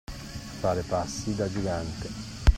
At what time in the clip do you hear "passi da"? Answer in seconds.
0.81-1.47